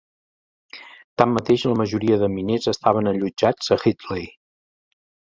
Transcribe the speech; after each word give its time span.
Tanmateix, 1.21 1.65
la 1.71 1.75
majoria 1.81 2.17
de 2.23 2.29
miners 2.37 2.65
estaven 2.71 3.11
allotjats 3.11 3.69
a 3.75 3.77
Highley. 3.83 4.25